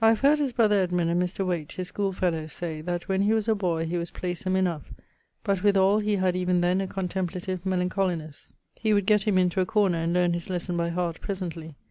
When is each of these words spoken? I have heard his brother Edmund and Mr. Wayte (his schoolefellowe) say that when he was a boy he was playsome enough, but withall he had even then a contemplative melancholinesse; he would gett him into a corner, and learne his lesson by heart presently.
I 0.00 0.08
have 0.08 0.20
heard 0.20 0.38
his 0.38 0.52
brother 0.54 0.76
Edmund 0.80 1.10
and 1.10 1.20
Mr. 1.22 1.44
Wayte 1.46 1.72
(his 1.72 1.88
schoolefellowe) 1.88 2.46
say 2.46 2.80
that 2.80 3.08
when 3.10 3.20
he 3.20 3.34
was 3.34 3.46
a 3.46 3.54
boy 3.54 3.84
he 3.84 3.98
was 3.98 4.10
playsome 4.10 4.56
enough, 4.56 4.90
but 5.44 5.62
withall 5.62 5.98
he 5.98 6.16
had 6.16 6.34
even 6.34 6.62
then 6.62 6.80
a 6.80 6.86
contemplative 6.86 7.66
melancholinesse; 7.66 8.54
he 8.74 8.94
would 8.94 9.04
gett 9.06 9.24
him 9.28 9.36
into 9.36 9.60
a 9.60 9.66
corner, 9.66 9.98
and 9.98 10.14
learne 10.14 10.32
his 10.32 10.48
lesson 10.48 10.78
by 10.78 10.88
heart 10.88 11.20
presently. 11.20 11.74